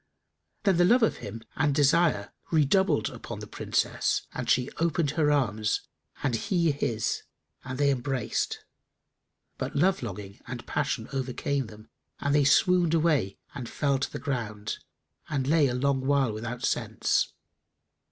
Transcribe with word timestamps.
Then 0.63 0.77
the 0.77 0.83
love 0.83 1.03
of 1.03 1.17
him 1.17 1.43
and 1.55 1.75
desire 1.75 2.33
redoubled 2.49 3.07
upon 3.11 3.37
the 3.39 3.45
Princess 3.45 4.23
and 4.33 4.49
she 4.49 4.71
opened 4.79 5.11
her 5.11 5.31
arms 5.31 5.81
and 6.23 6.33
he 6.35 6.71
his, 6.71 7.21
and 7.63 7.77
they 7.77 7.91
embraced; 7.91 8.65
but 9.59 9.75
love 9.75 10.01
longing 10.01 10.41
and 10.47 10.65
passion 10.65 11.07
overcame 11.13 11.67
them 11.67 11.87
and 12.19 12.33
they 12.33 12.45
swooned 12.45 12.95
away 12.95 13.37
and 13.53 13.69
fell 13.69 13.99
to 13.99 14.11
the 14.11 14.17
ground 14.17 14.79
and 15.29 15.45
lay 15.45 15.67
a 15.67 15.75
long 15.75 16.03
while 16.07 16.33
without 16.33 16.63
sense. 16.65 17.33